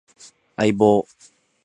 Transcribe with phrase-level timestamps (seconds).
[0.57, 1.05] 相棒